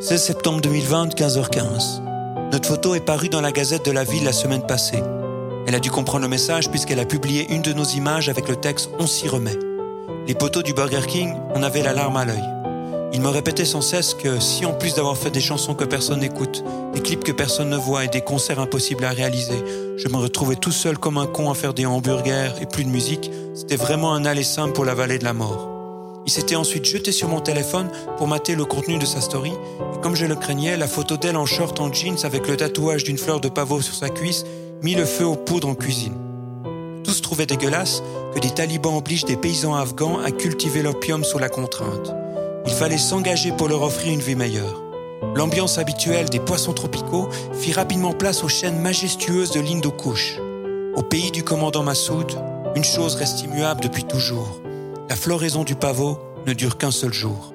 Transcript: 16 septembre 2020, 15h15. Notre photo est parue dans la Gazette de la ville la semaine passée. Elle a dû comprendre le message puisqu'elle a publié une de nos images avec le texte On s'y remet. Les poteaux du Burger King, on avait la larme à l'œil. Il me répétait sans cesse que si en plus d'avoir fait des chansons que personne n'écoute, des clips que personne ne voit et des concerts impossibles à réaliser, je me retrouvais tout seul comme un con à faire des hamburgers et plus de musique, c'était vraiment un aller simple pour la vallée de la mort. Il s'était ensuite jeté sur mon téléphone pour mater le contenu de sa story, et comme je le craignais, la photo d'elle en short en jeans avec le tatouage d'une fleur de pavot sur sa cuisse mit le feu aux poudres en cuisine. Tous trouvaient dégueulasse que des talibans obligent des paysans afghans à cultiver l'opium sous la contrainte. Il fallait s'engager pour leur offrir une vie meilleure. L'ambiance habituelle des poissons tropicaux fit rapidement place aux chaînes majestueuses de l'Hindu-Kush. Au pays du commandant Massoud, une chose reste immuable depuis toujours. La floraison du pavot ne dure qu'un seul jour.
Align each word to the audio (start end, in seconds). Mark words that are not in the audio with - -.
16 0.00 0.22
septembre 0.22 0.62
2020, 0.62 1.14
15h15. 1.14 2.00
Notre 2.52 2.66
photo 2.66 2.94
est 2.94 3.04
parue 3.04 3.28
dans 3.28 3.42
la 3.42 3.52
Gazette 3.52 3.84
de 3.84 3.90
la 3.90 4.02
ville 4.02 4.24
la 4.24 4.32
semaine 4.32 4.66
passée. 4.66 5.02
Elle 5.66 5.74
a 5.74 5.78
dû 5.78 5.90
comprendre 5.90 6.22
le 6.22 6.28
message 6.28 6.70
puisqu'elle 6.70 7.00
a 7.00 7.04
publié 7.04 7.52
une 7.52 7.60
de 7.60 7.74
nos 7.74 7.84
images 7.84 8.30
avec 8.30 8.48
le 8.48 8.56
texte 8.56 8.88
On 8.98 9.06
s'y 9.06 9.28
remet. 9.28 9.58
Les 10.26 10.34
poteaux 10.34 10.62
du 10.62 10.72
Burger 10.72 11.02
King, 11.06 11.34
on 11.54 11.62
avait 11.62 11.82
la 11.82 11.92
larme 11.92 12.16
à 12.16 12.24
l'œil. 12.24 12.42
Il 13.12 13.20
me 13.20 13.28
répétait 13.28 13.66
sans 13.66 13.82
cesse 13.82 14.14
que 14.14 14.40
si 14.40 14.64
en 14.64 14.72
plus 14.72 14.94
d'avoir 14.94 15.18
fait 15.18 15.30
des 15.30 15.42
chansons 15.42 15.74
que 15.74 15.84
personne 15.84 16.20
n'écoute, 16.20 16.64
des 16.94 17.02
clips 17.02 17.22
que 17.22 17.32
personne 17.32 17.68
ne 17.68 17.76
voit 17.76 18.06
et 18.06 18.08
des 18.08 18.22
concerts 18.22 18.58
impossibles 18.58 19.04
à 19.04 19.10
réaliser, 19.10 19.62
je 19.98 20.08
me 20.08 20.16
retrouvais 20.16 20.56
tout 20.56 20.72
seul 20.72 20.96
comme 20.96 21.18
un 21.18 21.26
con 21.26 21.50
à 21.50 21.54
faire 21.54 21.74
des 21.74 21.84
hamburgers 21.84 22.52
et 22.62 22.64
plus 22.64 22.84
de 22.84 22.90
musique, 22.90 23.30
c'était 23.54 23.76
vraiment 23.76 24.14
un 24.14 24.24
aller 24.24 24.44
simple 24.44 24.72
pour 24.72 24.86
la 24.86 24.94
vallée 24.94 25.18
de 25.18 25.24
la 25.24 25.34
mort. 25.34 25.69
Il 26.30 26.32
s'était 26.32 26.54
ensuite 26.54 26.84
jeté 26.84 27.10
sur 27.10 27.26
mon 27.26 27.40
téléphone 27.40 27.90
pour 28.16 28.28
mater 28.28 28.54
le 28.54 28.64
contenu 28.64 28.98
de 28.98 29.04
sa 29.04 29.20
story, 29.20 29.50
et 29.50 30.00
comme 30.00 30.14
je 30.14 30.26
le 30.26 30.36
craignais, 30.36 30.76
la 30.76 30.86
photo 30.86 31.16
d'elle 31.16 31.36
en 31.36 31.44
short 31.44 31.80
en 31.80 31.92
jeans 31.92 32.18
avec 32.22 32.46
le 32.46 32.56
tatouage 32.56 33.02
d'une 33.02 33.18
fleur 33.18 33.40
de 33.40 33.48
pavot 33.48 33.80
sur 33.80 33.96
sa 33.96 34.10
cuisse 34.10 34.44
mit 34.80 34.94
le 34.94 35.06
feu 35.06 35.24
aux 35.24 35.34
poudres 35.34 35.66
en 35.66 35.74
cuisine. 35.74 36.14
Tous 37.02 37.20
trouvaient 37.20 37.46
dégueulasse 37.46 38.04
que 38.32 38.38
des 38.38 38.50
talibans 38.50 38.96
obligent 38.96 39.24
des 39.24 39.36
paysans 39.36 39.74
afghans 39.74 40.20
à 40.20 40.30
cultiver 40.30 40.82
l'opium 40.82 41.24
sous 41.24 41.38
la 41.38 41.48
contrainte. 41.48 42.14
Il 42.64 42.72
fallait 42.74 42.96
s'engager 42.96 43.50
pour 43.50 43.66
leur 43.66 43.82
offrir 43.82 44.12
une 44.12 44.20
vie 44.20 44.36
meilleure. 44.36 44.80
L'ambiance 45.34 45.78
habituelle 45.78 46.30
des 46.30 46.38
poissons 46.38 46.74
tropicaux 46.74 47.28
fit 47.54 47.72
rapidement 47.72 48.12
place 48.12 48.44
aux 48.44 48.48
chaînes 48.48 48.78
majestueuses 48.78 49.50
de 49.50 49.58
l'Hindu-Kush. 49.58 50.38
Au 50.94 51.02
pays 51.02 51.32
du 51.32 51.42
commandant 51.42 51.82
Massoud, 51.82 52.30
une 52.76 52.84
chose 52.84 53.16
reste 53.16 53.42
immuable 53.42 53.80
depuis 53.80 54.04
toujours. 54.04 54.60
La 55.10 55.16
floraison 55.16 55.64
du 55.64 55.74
pavot 55.74 56.20
ne 56.46 56.52
dure 56.52 56.78
qu'un 56.78 56.92
seul 56.92 57.12
jour. 57.12 57.52